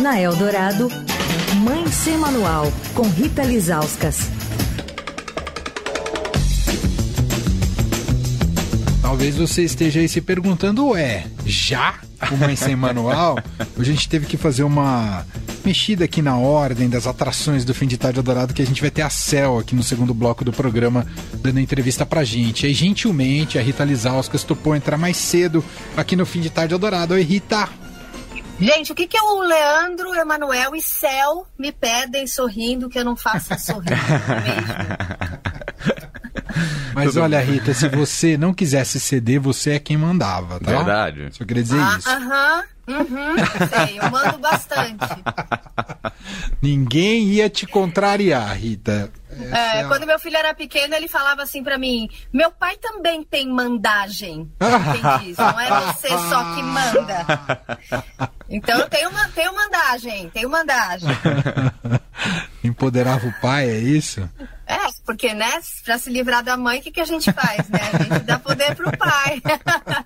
[0.00, 0.88] Na Eldorado,
[1.62, 4.30] Mãe Sem Manual, com Rita Lizauskas.
[9.02, 11.96] Talvez você esteja aí se perguntando, ué, já
[12.30, 13.38] o Mãe Sem Manual?
[13.76, 15.26] a gente teve que fazer uma
[15.64, 18.90] mexida aqui na ordem das atrações do Fim de Tarde Adorado, que a gente vai
[18.90, 21.06] ter a Cel aqui no segundo bloco do programa,
[21.42, 22.66] dando entrevista pra gente.
[22.66, 25.62] E gentilmente a Rita Lizauskas topou entrar mais cedo
[25.96, 27.14] aqui no Fim de Tarde Adorado.
[27.14, 27.68] Oi, Rita!
[28.60, 33.16] Gente, o que, que o Leandro, Emanuel e Cel me pedem sorrindo que eu não
[33.16, 33.90] faça sorrir?
[36.92, 37.40] Mas Tudo olha.
[37.40, 40.70] Rita, se você não quisesse ceder, você é quem mandava, tá?
[40.70, 41.28] Verdade.
[41.30, 42.08] Só queria dizer ah, isso.
[42.08, 42.64] Aham.
[42.88, 43.36] Uhum,
[43.68, 45.06] sei, eu mando bastante.
[46.62, 49.10] Ninguém ia te contrariar, Rita.
[49.52, 53.22] É, é, quando meu filho era pequeno, ele falava assim para mim: meu pai também
[53.22, 54.50] tem mandagem.
[54.60, 55.34] Entendi.
[55.38, 57.26] Não é você só que manda.
[58.50, 61.06] Então eu tenho, tenho mandagem, tenho mandagem.
[62.64, 64.26] Empoderava o pai, é isso?
[65.08, 65.50] Porque, né,
[65.86, 67.80] pra se livrar da mãe, o que, que a gente faz, né?
[67.94, 69.40] A gente dá poder pro pai.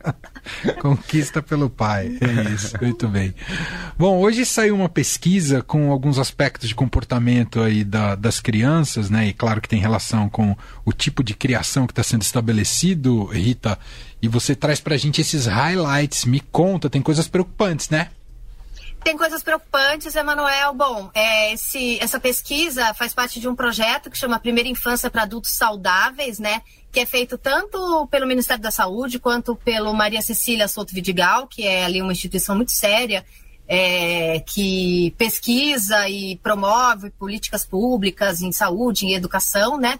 [0.80, 3.34] Conquista pelo pai, é isso, muito bem.
[3.98, 9.26] Bom, hoje saiu uma pesquisa com alguns aspectos de comportamento aí da, das crianças, né?
[9.26, 13.76] E claro que tem relação com o tipo de criação que está sendo estabelecido, Rita.
[14.22, 16.26] E você traz pra gente esses highlights.
[16.26, 18.10] Me conta, tem coisas preocupantes, né?
[19.04, 20.72] Tem coisas preocupantes, Emanuel.
[20.74, 25.22] Bom, é, esse, essa pesquisa faz parte de um projeto que chama Primeira Infância para
[25.22, 26.62] Adultos Saudáveis, né?
[26.92, 31.66] Que é feito tanto pelo Ministério da Saúde quanto pelo Maria Cecília Souto Vidigal, que
[31.66, 33.24] é ali uma instituição muito séria
[33.68, 39.98] é, que pesquisa e promove políticas públicas em saúde, em educação, né?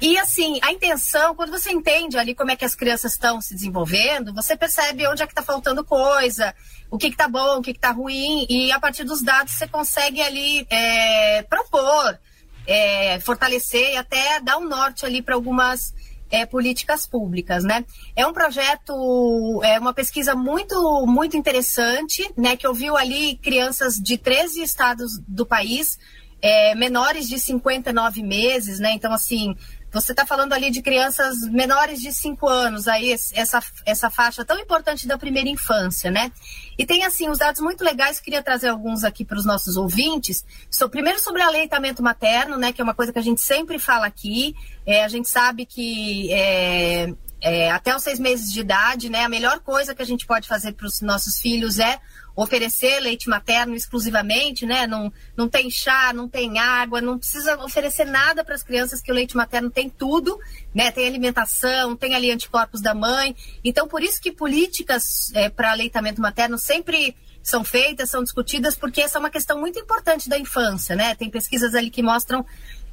[0.00, 3.54] E assim, a intenção, quando você entende ali como é que as crianças estão se
[3.54, 6.54] desenvolvendo, você percebe onde é que está faltando coisa,
[6.90, 10.20] o que está bom, o que está ruim, e a partir dos dados você consegue
[10.20, 12.18] ali é, propor,
[12.66, 15.94] é, fortalecer e até dar um norte ali para algumas
[16.32, 17.84] é, políticas públicas, né?
[18.16, 22.56] É um projeto, é uma pesquisa muito, muito interessante, né?
[22.56, 25.98] Que ouviu ali crianças de 13 estados do país,
[26.42, 28.92] é, menores de 59 meses, né?
[28.92, 29.56] Então, assim,
[29.92, 34.58] você está falando ali de crianças menores de 5 anos, aí essa, essa faixa tão
[34.58, 36.32] importante da primeira infância, né?
[36.76, 40.44] E tem, assim, os dados muito legais, queria trazer alguns aqui para os nossos ouvintes.
[40.68, 42.72] So, primeiro sobre aleitamento materno, né?
[42.72, 44.56] Que é uma coisa que a gente sempre fala aqui.
[44.84, 49.24] É, a gente sabe que é, é, até os seis meses de idade, né?
[49.24, 51.98] A melhor coisa que a gente pode fazer para os nossos filhos é
[52.36, 54.86] oferecer leite materno exclusivamente, né?
[54.86, 59.10] Não, não tem chá, não tem água, não precisa oferecer nada para as crianças que
[59.10, 60.38] o leite materno tem tudo,
[60.72, 60.92] né?
[60.92, 63.34] Tem alimentação, tem ali anticorpos da mãe.
[63.64, 69.02] Então, por isso que políticas é, para aleitamento materno sempre são feitas, são discutidas, porque
[69.02, 71.16] essa é uma questão muito importante da infância, né?
[71.16, 72.46] Tem pesquisas ali que mostram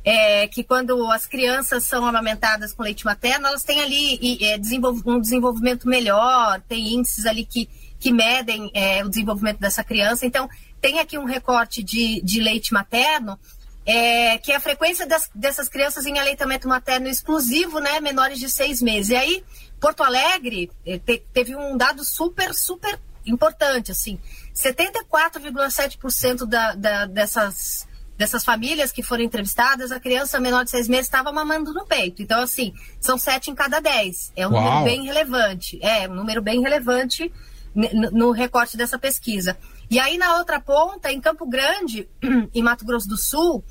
[0.04, 4.58] é, que quando as crianças são amamentadas com leite materno, elas têm ali é,
[5.06, 10.26] um desenvolvimento melhor, tem índices ali que que medem é, o desenvolvimento dessa criança.
[10.26, 10.50] Então,
[10.80, 13.38] tem aqui um recorte de, de leite materno,
[13.86, 18.50] é, que é a frequência das, dessas crianças em aleitamento materno exclusivo, né, menores de
[18.50, 19.10] seis meses.
[19.10, 19.44] E aí,
[19.80, 24.18] Porto Alegre é, te, teve um dado super, super importante, assim,
[24.56, 27.86] 74,7% da, da, dessas,
[28.20, 32.22] dessas famílias que foram entrevistadas, a criança menor de seis meses estava mamando no peito.
[32.22, 34.34] Então, assim, são sete em cada dez.
[34.36, 34.62] É um Uau.
[34.62, 35.80] número bem relevante.
[35.82, 37.32] É, um número bem relevante
[37.74, 39.58] no recorte dessa pesquisa.
[39.90, 42.10] E aí, na outra ponta, em Campo Grande,
[42.54, 43.64] em Mato Grosso do Sul,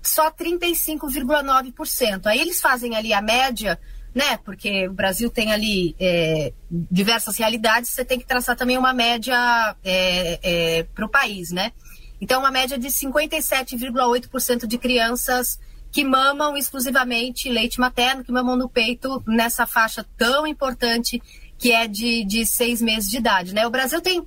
[0.00, 2.26] só 35,9%.
[2.26, 3.80] Aí eles fazem ali a média,
[4.14, 4.36] né?
[4.44, 9.74] Porque o Brasil tem ali é, diversas realidades, você tem que traçar também uma média
[9.82, 11.72] é, é, para o país, né?
[12.20, 15.58] Então, uma média de 57,8% de crianças
[15.90, 21.22] que mamam exclusivamente leite materno, que mamam no peito nessa faixa tão importante
[21.56, 23.54] que é de, de seis meses de idade.
[23.54, 23.66] Né?
[23.66, 24.24] O Brasil tem,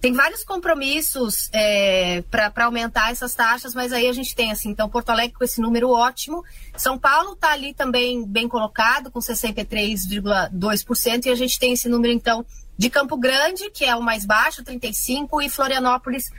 [0.00, 4.88] tem vários compromissos é, para aumentar essas taxas, mas aí a gente tem assim, então
[4.88, 6.42] Porto Alegre com esse número ótimo.
[6.76, 12.14] São Paulo está ali também bem colocado, com 63,2%, e a gente tem esse número,
[12.14, 12.46] então,
[12.78, 16.30] de Campo Grande, que é o mais baixo, 35%, e Florianópolis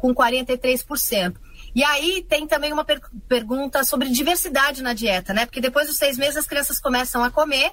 [0.00, 1.36] com 43%.
[1.74, 5.46] E aí tem também uma per pergunta sobre diversidade na dieta, né?
[5.46, 7.70] Porque depois dos seis meses as crianças começam a comer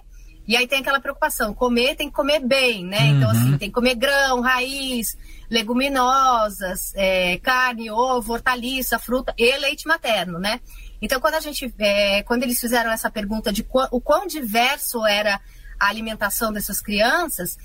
[0.48, 3.00] e aí tem aquela preocupação, comer tem que comer bem, né?
[3.00, 3.18] Uhum.
[3.18, 5.18] Então, assim, tem que comer grão, raiz,
[5.50, 10.62] leguminosas, é, carne, ovo, hortaliça, fruta e leite materno, né?
[11.02, 15.06] Então, quando a gente, é, quando eles fizeram essa pergunta de qu o quão diverso
[15.06, 15.40] era
[15.80, 17.58] a alimentação dessas crianças,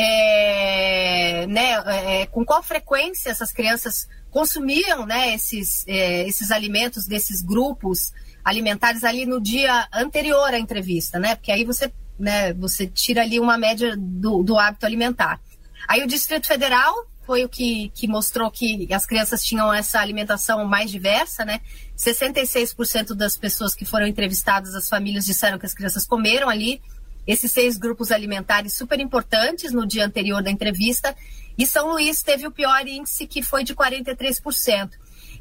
[0.00, 1.72] é, né,
[2.20, 8.12] é, com qual frequência essas crianças consumiam né, esses, é, esses alimentos desses grupos
[8.44, 11.34] alimentares ali no dia anterior à entrevista, né?
[11.34, 15.40] Porque aí você, né, você tira ali uma média do, do hábito alimentar.
[15.88, 16.94] Aí o Distrito Federal
[17.26, 21.60] foi o que, que mostrou que as crianças tinham essa alimentação mais diversa, né?
[21.96, 26.80] 66% das pessoas que foram entrevistadas, as famílias disseram que as crianças comeram ali
[27.28, 31.14] esses seis grupos alimentares super importantes no dia anterior da entrevista.
[31.58, 34.92] E São Luís teve o pior índice, que foi de 43%.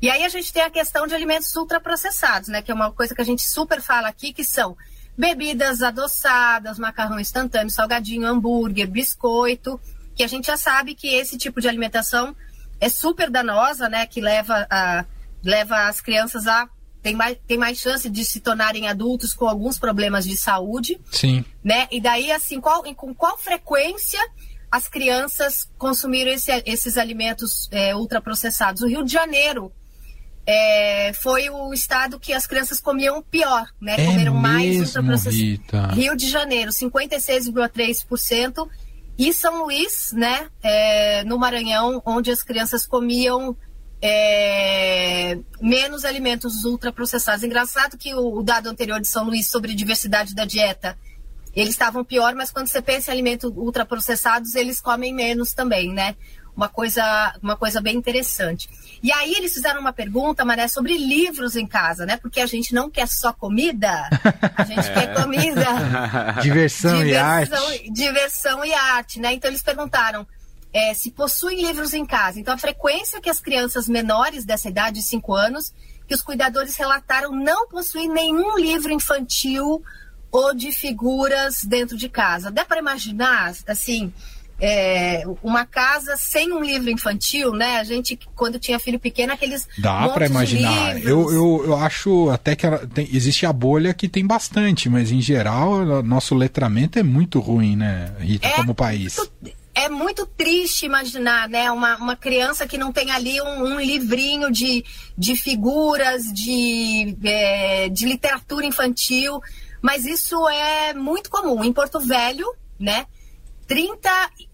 [0.02, 2.62] E aí a gente tem a questão de alimentos ultraprocessados, né?
[2.62, 4.76] Que é uma coisa que a gente super fala aqui, que são
[5.18, 9.80] bebidas adoçadas, macarrão instantâneo, salgadinho, hambúrguer, biscoito,
[10.14, 12.36] que a gente já sabe que esse tipo de alimentação
[12.82, 14.06] é super danosa, né?
[14.06, 15.06] Que leva, a,
[15.42, 16.68] leva as crianças a
[17.08, 21.00] tem mais, tem mais chance de se tornarem adultos com alguns problemas de saúde.
[21.10, 21.46] Sim.
[21.64, 21.88] Né?
[21.90, 24.20] E daí, assim, qual, com qual frequência
[24.70, 28.82] as crianças consumiram esse, esses alimentos é, ultraprocessados?
[28.82, 29.72] O Rio de Janeiro
[30.46, 33.94] é, foi o estado que as crianças comiam pior, né?
[33.94, 35.96] É Comeram mesmo, mais ultraprocessados.
[35.96, 38.68] Rio de Janeiro, 56,3%.
[39.18, 40.48] E São Luís, né?
[40.62, 43.56] É, no Maranhão, onde as crianças comiam
[44.02, 47.44] é, menos alimentos ultraprocessados.
[47.44, 50.98] Engraçado que o, o, dado anterior de São Luís sobre diversidade da dieta,
[51.56, 56.16] eles estavam pior, mas quando você pensa em alimentos ultraprocessados, eles comem menos também, né?
[56.56, 58.68] Uma coisa, uma coisa bem interessante.
[59.02, 62.18] E aí eles fizeram uma pergunta, Maré, sobre livros em casa, né?
[62.18, 64.10] Porque a gente não quer só comida,
[64.56, 65.66] a gente quer comida.
[66.42, 67.92] diversão, diversão e arte.
[67.92, 69.34] Diversão e arte, né?
[69.34, 70.26] Então eles perguntaram,
[70.78, 72.40] é, se possuem livros em casa.
[72.40, 75.74] Então, a frequência que as crianças menores dessa idade, de 5 anos,
[76.08, 79.82] que os cuidadores relataram não possuir nenhum livro infantil
[80.32, 82.52] ou de figuras dentro de casa.
[82.52, 84.14] Dá para imaginar, assim,
[84.62, 87.78] é, uma casa sem um livro infantil, né?
[87.78, 89.68] A gente, quando tinha filho pequeno, aqueles.
[89.80, 91.02] Dá para imaginar.
[91.02, 95.22] Eu, eu, eu acho até que tem, existe a bolha que tem bastante, mas em
[95.22, 99.18] geral, nosso letramento é muito ruim, né, Rita, é como país.
[99.18, 99.57] Muito
[99.88, 101.72] é muito triste imaginar, né?
[101.72, 104.84] Uma, uma criança que não tem ali um, um livrinho de,
[105.18, 109.40] de figuras, de, é, de literatura infantil,
[109.82, 111.64] mas isso é muito comum.
[111.64, 112.46] Em Porto Velho,
[112.80, 113.06] né?
[113.66, 114.10] 30,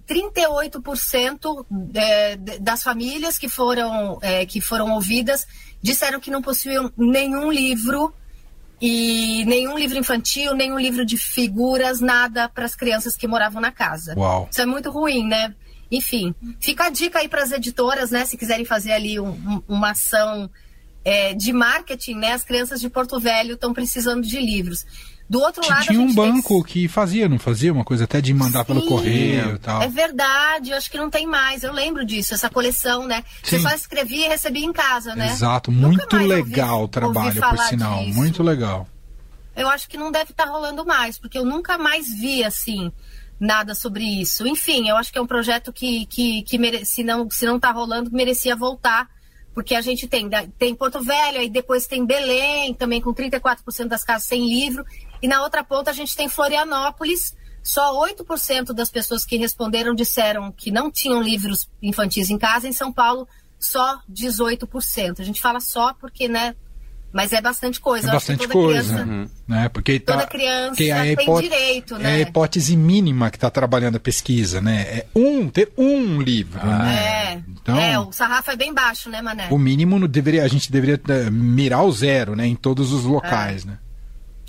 [0.07, 5.45] 38% é, das famílias que foram, é, que foram ouvidas
[5.83, 8.13] disseram que não possuíam nenhum livro
[8.85, 13.71] e nenhum livro infantil, nenhum livro de figuras, nada para as crianças que moravam na
[13.71, 14.13] casa.
[14.17, 14.49] Uau.
[14.51, 15.55] Isso é muito ruim, né?
[15.89, 18.25] Enfim, fica a dica aí para as editoras, né?
[18.25, 20.49] Se quiserem fazer ali um, um, uma ação
[21.05, 22.33] é, de marketing, né?
[22.33, 24.85] As crianças de Porto Velho estão precisando de livros.
[25.29, 28.59] Do outro lado, tinha um banco que fazia, não fazia uma coisa até de mandar
[28.59, 29.81] Sim, pelo correio e tal.
[29.81, 31.63] É verdade, eu acho que não tem mais.
[31.63, 33.23] Eu lembro disso, essa coleção, né?
[33.41, 33.57] Sim.
[33.57, 35.31] Você só escrevia e recebia em casa, né?
[35.31, 38.17] Exato, muito legal ouvi, o trabalho, por sinal, disso.
[38.17, 38.87] muito legal.
[39.55, 42.91] Eu acho que não deve estar tá rolando mais, porque eu nunca mais vi assim
[43.39, 44.45] nada sobre isso.
[44.47, 46.85] Enfim, eu acho que é um projeto que, que, que mere...
[46.85, 49.07] se não se não está rolando, merecia voltar
[49.53, 50.27] porque a gente tem,
[50.57, 54.83] tem Porto Velho, e depois tem Belém, também com 34% das casas sem livro,
[55.23, 57.33] e na outra ponta a gente tem Florianópolis,
[57.63, 62.73] só 8% das pessoas que responderam disseram que não tinham livros infantis em casa, em
[62.73, 63.25] São Paulo
[63.57, 65.21] só 18%.
[65.21, 66.53] A gente fala só porque, né,
[67.13, 68.09] mas é bastante coisa.
[68.09, 69.29] É bastante coisa, criança, uhum.
[69.47, 69.69] né?
[69.69, 72.11] Porque toda tá, criança que é tem direito, né?
[72.11, 74.81] É a hipótese mínima que está trabalhando a pesquisa, né?
[74.81, 76.95] É um, ter um livro, ah, né?
[76.95, 79.47] É, então, é, o sarrafo é bem baixo, né, Mané?
[79.51, 82.45] O mínimo deveria, a gente deveria eh, mirar o zero, né?
[82.45, 83.67] Em todos os locais, é.
[83.67, 83.77] né?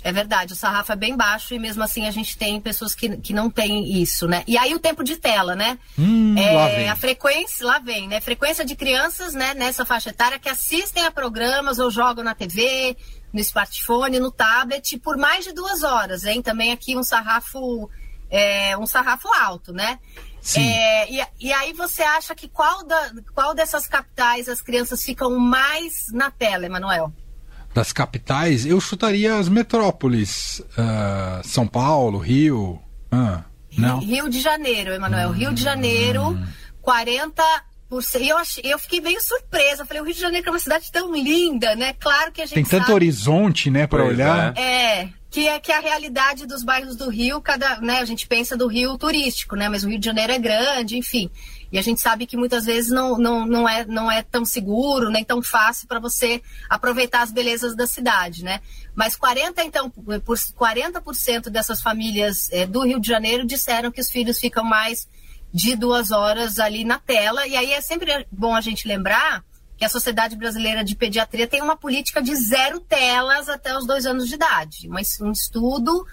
[0.05, 3.17] É verdade, o sarrafo é bem baixo e mesmo assim a gente tem pessoas que,
[3.17, 4.43] que não têm isso, né?
[4.45, 5.79] E aí o tempo de tela, né?
[5.97, 8.21] Hum, é, a frequência, lá vem, né?
[8.21, 12.95] Frequência de crianças, né, nessa faixa etária que assistem a programas ou jogam na TV,
[13.33, 16.39] no smartphone, no tablet, por mais de duas horas, hein?
[16.39, 17.89] Também aqui um sarrafo,
[18.29, 19.97] é, um sarrafo alto, né?
[20.39, 20.69] Sim.
[20.69, 25.39] É, e, e, aí você acha que qual, da, qual dessas capitais as crianças ficam
[25.39, 27.11] mais na tela, Emanuel?
[27.75, 30.59] Das capitais, eu chutaria as metrópoles.
[30.59, 32.81] Uh, São Paulo, Rio.
[33.11, 33.43] Uh,
[33.77, 33.99] não.
[33.99, 35.31] Rio de Janeiro, Emanuel.
[35.31, 36.39] Rio de Janeiro,
[36.81, 37.43] 40
[38.19, 39.85] eu, achei, eu fiquei meio surpresa.
[39.85, 41.93] Falei, o Rio de Janeiro é uma cidade tão linda, né?
[41.99, 42.55] Claro que a gente.
[42.55, 42.93] Tem tanto sabe...
[42.93, 44.53] horizonte, né, para olhar.
[44.57, 45.01] É.
[45.01, 48.25] é, que é que é a realidade dos bairros do Rio, cada, né, a gente
[48.25, 49.67] pensa do Rio turístico, né?
[49.67, 51.29] Mas o Rio de Janeiro é grande, enfim.
[51.75, 55.09] E a gente sabe que muitas vezes não, não, não, é, não é tão seguro,
[55.09, 58.61] nem tão fácil para você aproveitar as belezas da cidade, né?
[58.95, 64.09] Mas 40, então, por 40% dessas famílias é, do Rio de Janeiro disseram que os
[64.09, 65.05] filhos ficam mais
[65.53, 67.45] de duas horas ali na tela.
[67.45, 69.43] E aí é sempre bom a gente lembrar
[69.77, 74.05] que a Sociedade Brasileira de Pediatria tem uma política de zero telas até os dois
[74.05, 74.89] anos de idade.
[75.21, 76.07] Um estudo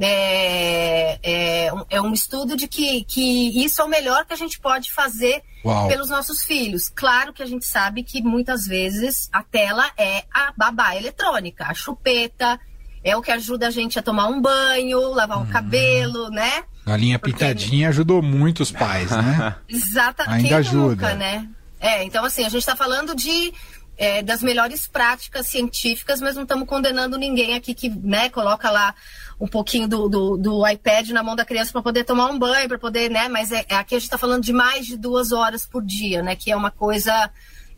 [0.00, 4.58] é, é, é, um estudo de que, que isso é o melhor que a gente
[4.58, 5.88] pode fazer Uau.
[5.88, 6.88] pelos nossos filhos.
[6.88, 11.74] Claro que a gente sabe que muitas vezes a tela é a babá eletrônica, a
[11.74, 12.58] chupeta,
[13.04, 15.46] é o que ajuda a gente a tomar um banho, lavar o hum.
[15.46, 16.64] cabelo, né?
[16.86, 17.34] A linha Porque...
[17.34, 19.56] pitadinha ajudou muito os pais, né?
[19.68, 20.44] Exatamente.
[20.44, 20.88] Ainda ajuda.
[20.88, 21.48] Nunca, né?
[21.78, 23.52] É, então assim, a gente está falando de
[23.96, 28.94] é, das melhores práticas científicas, mas não estamos condenando ninguém aqui que né, coloca lá
[29.40, 32.68] um pouquinho do, do, do iPad na mão da criança para poder tomar um banho,
[32.68, 33.28] para poder, né?
[33.28, 36.36] Mas é, aqui a gente está falando de mais de duas horas por dia, né?
[36.36, 37.30] Que é uma coisa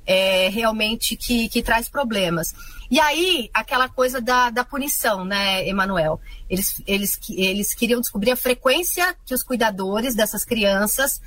[0.06, 2.54] é, realmente que, que traz problemas.
[2.90, 6.20] E aí, aquela coisa da, da punição, né, Emanuel?
[6.48, 11.20] Eles, eles, eles queriam descobrir a frequência que os cuidadores dessas crianças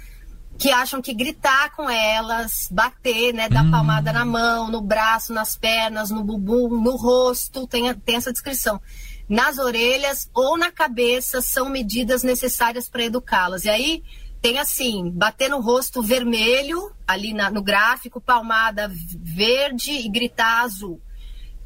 [0.58, 3.72] que acham que gritar com elas, bater, né, dar hum.
[3.72, 8.82] palmada na mão, no braço, nas pernas, no bumbum, no rosto, tem, tem essa descrição.
[9.30, 13.66] Nas orelhas ou na cabeça são medidas necessárias para educá-las.
[13.66, 14.04] E aí
[14.42, 21.02] tem assim, bater no rosto vermelho, ali na, no gráfico, palmada verde e gritar azul.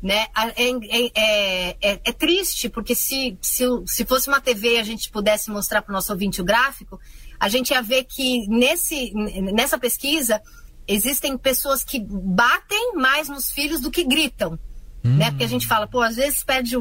[0.01, 0.25] Né?
[0.55, 4.83] É, é, é, é, é triste, porque se, se, se fosse uma TV e a
[4.83, 7.00] gente pudesse mostrar para o nosso ouvinte o gráfico,
[7.41, 9.12] a gente ia ver que nesse,
[9.51, 10.39] nessa pesquisa
[10.88, 14.60] existem pessoas que batem mais nos filhos do que gritam.
[15.03, 15.17] Hum.
[15.17, 15.31] Né?
[15.31, 16.77] Porque a gente fala, pô, às vezes perde,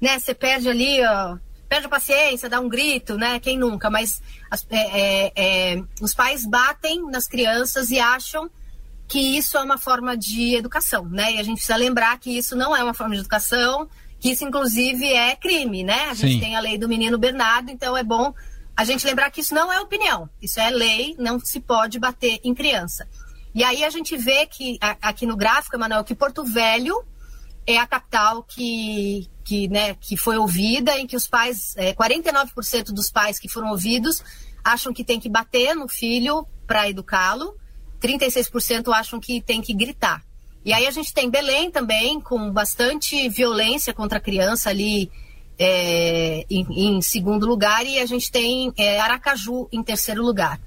[0.00, 1.36] né, você perde ali, ó,
[1.68, 3.40] perde a paciência, dá um grito, né?
[3.40, 3.90] Quem nunca?
[3.90, 8.48] Mas as, é, é, é, os pais batem nas crianças e acham
[9.08, 11.32] que isso é uma forma de educação, né?
[11.32, 13.88] E a gente precisa lembrar que isso não é uma forma de educação,
[14.20, 16.04] que isso inclusive é crime, né?
[16.04, 16.40] A gente Sim.
[16.40, 18.32] tem a lei do menino Bernardo, então é bom
[18.76, 22.40] a gente lembrar que isso não é opinião, isso é lei, não se pode bater
[22.42, 23.08] em criança.
[23.54, 27.04] E aí a gente vê que aqui no gráfico, Emanuel, que Porto Velho
[27.66, 32.86] é a capital que, que, né, que foi ouvida, em que os pais, é, 49%
[32.86, 34.22] dos pais que foram ouvidos
[34.64, 37.56] acham que tem que bater no filho para educá-lo,
[38.00, 40.22] 36% acham que tem que gritar.
[40.64, 45.10] E aí a gente tem Belém também, com bastante violência contra a criança ali
[45.58, 50.60] é, em, em, segundo lugar e a gente tem é, Aracaju em terceiro lugar.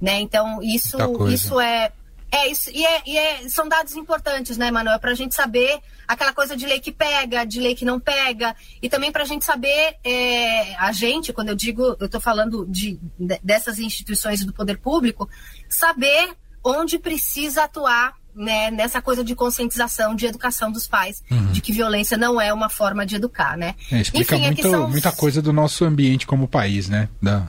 [0.00, 0.20] Né?
[0.20, 0.98] Então, isso,
[1.28, 1.92] isso é.
[2.32, 5.78] É isso, e, é, e é, são dados importantes, né, Manuel, para a gente saber
[6.08, 9.26] aquela coisa de lei que pega, de lei que não pega, e também para a
[9.26, 12.98] gente saber, é, a gente, quando eu digo, eu estou falando de,
[13.40, 15.28] dessas instituições do poder público,
[15.68, 21.52] saber onde precisa atuar né, nessa coisa de conscientização, de educação dos pais, uhum.
[21.52, 23.74] de que violência não é uma forma de educar, né?
[23.90, 24.90] É, explica Enfim, muito, são...
[24.90, 27.08] muita coisa do nosso ambiente como país, né?
[27.22, 27.48] Da,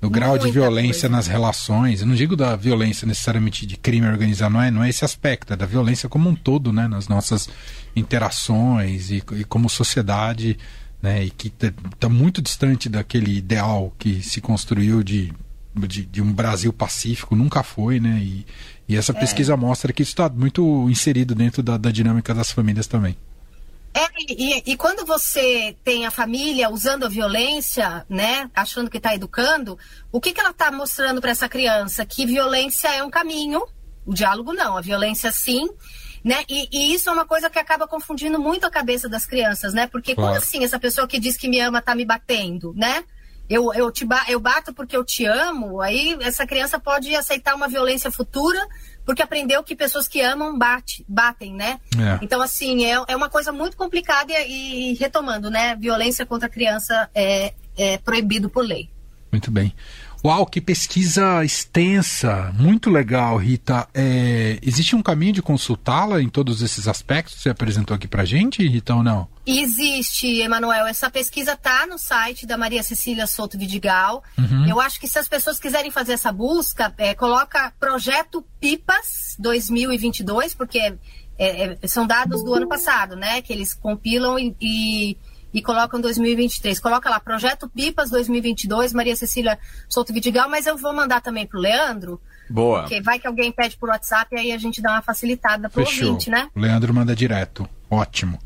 [0.00, 1.16] do grau muita de violência coisa.
[1.16, 2.00] nas relações.
[2.00, 5.52] Eu não digo da violência necessariamente de crime organizado, não é, não é esse aspecto,
[5.52, 6.88] é da violência como um todo, né?
[6.88, 7.48] Nas nossas
[7.94, 10.58] interações e, e como sociedade,
[11.00, 11.24] né?
[11.24, 15.32] E que está tá muito distante daquele ideal que se construiu de
[15.74, 18.20] de, de, um Brasil pacífico, nunca foi, né?
[18.22, 18.44] E,
[18.92, 19.18] e essa é.
[19.18, 23.16] pesquisa mostra que isso está muito inserido dentro da, da, dinâmica das famílias também.
[23.94, 29.14] É, e, e, quando você tem a família usando a violência, né, achando que está
[29.14, 29.78] educando,
[30.10, 32.04] o que, que ela está mostrando para essa criança?
[32.06, 33.62] Que violência é um caminho,
[34.06, 35.68] o diálogo não, a violência sim,
[36.24, 36.44] né?
[36.48, 39.86] E, e, isso é uma coisa que acaba confundindo muito a cabeça das crianças, né?
[39.86, 40.30] Porque claro.
[40.30, 43.04] como assim essa pessoa que diz que me ama está me batendo, né?
[43.52, 47.54] Eu, eu, te ba eu bato porque eu te amo, aí essa criança pode aceitar
[47.54, 48.58] uma violência futura
[49.04, 51.80] porque aprendeu que pessoas que amam bate, batem, né?
[51.98, 52.18] É.
[52.22, 55.76] Então, assim, é, é uma coisa muito complicada e, e retomando, né?
[55.76, 58.88] Violência contra a criança é, é proibido por lei.
[59.30, 59.74] Muito bem.
[60.24, 63.88] Uau, que pesquisa extensa, muito legal, Rita.
[63.92, 68.24] É, existe um caminho de consultá-la em todos esses aspectos que você apresentou aqui para
[68.24, 69.26] gente, Rita, ou não?
[69.44, 70.86] Existe, Emanuel.
[70.86, 74.22] Essa pesquisa está no site da Maria Cecília Souto Vidigal.
[74.38, 74.68] Uhum.
[74.68, 80.54] Eu acho que se as pessoas quiserem fazer essa busca, é, coloca Projeto Pipas 2022,
[80.54, 83.42] porque é, é, são dados do ano passado, né?
[83.42, 85.18] Que eles compilam e, e
[85.52, 86.80] e colocam 2023.
[86.80, 91.60] Coloca lá, Projeto Pipas 2022, Maria Cecília Souto Vidigal, mas eu vou mandar também pro
[91.60, 92.20] Leandro.
[92.48, 92.82] Boa.
[92.82, 95.84] Porque vai que alguém pede por WhatsApp e aí a gente dá uma facilitada pro
[95.84, 96.08] Fechou.
[96.08, 96.48] ouvinte, né?
[96.54, 97.68] O Leandro manda direto.
[97.90, 98.38] Ótimo.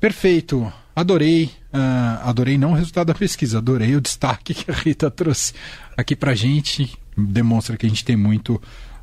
[0.00, 0.72] Perfeito.
[0.94, 1.50] Adorei.
[1.72, 5.52] Uh, adorei não o resultado da pesquisa, adorei o destaque que a Rita trouxe
[5.96, 6.98] aqui pra gente.
[7.16, 8.60] Demonstra que a gente tem muito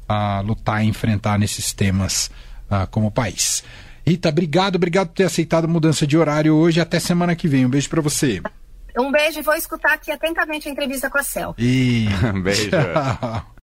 [0.08, 2.30] a lutar e enfrentar nesses temas
[2.70, 3.64] uh, como país.
[4.08, 6.80] Rita, obrigado, obrigado por ter aceitado a mudança de horário hoje.
[6.80, 7.66] Até semana que vem.
[7.66, 8.42] Um beijo para você.
[8.98, 11.56] Um beijo e vou escutar aqui atentamente a entrevista com a Cel.
[11.58, 12.08] E...
[12.34, 12.70] um beijo.